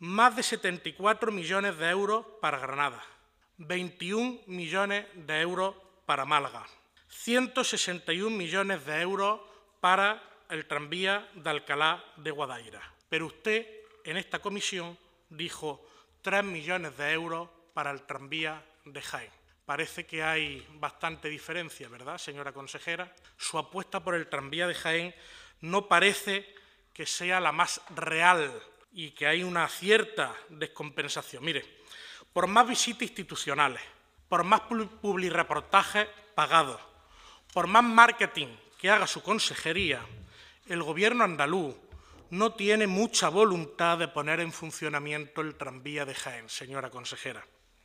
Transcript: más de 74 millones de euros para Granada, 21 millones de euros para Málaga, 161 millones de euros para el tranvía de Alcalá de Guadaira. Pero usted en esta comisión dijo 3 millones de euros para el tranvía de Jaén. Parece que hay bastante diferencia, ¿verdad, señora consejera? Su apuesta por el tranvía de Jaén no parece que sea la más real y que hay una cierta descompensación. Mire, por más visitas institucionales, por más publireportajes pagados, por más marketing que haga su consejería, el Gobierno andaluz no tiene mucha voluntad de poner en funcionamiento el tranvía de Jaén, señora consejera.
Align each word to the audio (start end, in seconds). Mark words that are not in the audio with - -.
más 0.00 0.36
de 0.36 0.42
74 0.42 1.32
millones 1.32 1.76
de 1.76 1.88
euros 1.90 2.24
para 2.40 2.58
Granada, 2.58 3.02
21 3.58 4.40
millones 4.46 5.06
de 5.14 5.40
euros 5.40 5.74
para 6.06 6.24
Málaga, 6.24 6.64
161 7.08 8.36
millones 8.36 8.84
de 8.86 9.00
euros 9.00 9.40
para 9.80 10.22
el 10.50 10.66
tranvía 10.66 11.28
de 11.34 11.50
Alcalá 11.50 12.04
de 12.16 12.30
Guadaira. 12.30 12.80
Pero 13.08 13.26
usted 13.26 13.66
en 14.04 14.16
esta 14.16 14.38
comisión 14.38 14.96
dijo 15.28 15.84
3 16.22 16.44
millones 16.44 16.96
de 16.96 17.12
euros 17.12 17.48
para 17.74 17.90
el 17.90 18.02
tranvía 18.02 18.64
de 18.84 19.02
Jaén. 19.02 19.30
Parece 19.66 20.06
que 20.06 20.22
hay 20.22 20.66
bastante 20.74 21.28
diferencia, 21.28 21.88
¿verdad, 21.88 22.16
señora 22.16 22.52
consejera? 22.52 23.14
Su 23.36 23.58
apuesta 23.58 24.02
por 24.02 24.14
el 24.14 24.28
tranvía 24.28 24.66
de 24.66 24.74
Jaén 24.74 25.14
no 25.60 25.88
parece 25.88 26.46
que 26.94 27.04
sea 27.04 27.40
la 27.40 27.52
más 27.52 27.82
real 27.90 28.62
y 28.98 29.12
que 29.12 29.28
hay 29.28 29.44
una 29.44 29.68
cierta 29.68 30.34
descompensación. 30.48 31.44
Mire, 31.44 31.64
por 32.32 32.48
más 32.48 32.66
visitas 32.66 33.02
institucionales, 33.02 33.80
por 34.28 34.42
más 34.42 34.62
publireportajes 34.62 36.08
pagados, 36.34 36.80
por 37.54 37.68
más 37.68 37.84
marketing 37.84 38.48
que 38.76 38.90
haga 38.90 39.06
su 39.06 39.22
consejería, 39.22 40.04
el 40.66 40.82
Gobierno 40.82 41.22
andaluz 41.22 41.76
no 42.30 42.54
tiene 42.54 42.88
mucha 42.88 43.28
voluntad 43.28 43.98
de 43.98 44.08
poner 44.08 44.40
en 44.40 44.52
funcionamiento 44.52 45.42
el 45.42 45.54
tranvía 45.54 46.04
de 46.04 46.16
Jaén, 46.16 46.48
señora 46.48 46.90
consejera. 46.90 47.46